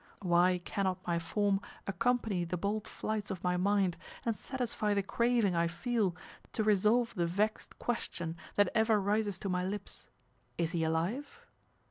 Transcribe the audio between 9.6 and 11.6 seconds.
lips "Is he alive?"